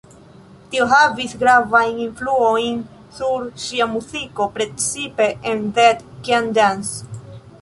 [0.69, 2.81] Tio havis gravajn influojn
[3.19, 7.27] sur ŝia muziko, precipe en "Dead Can Dance".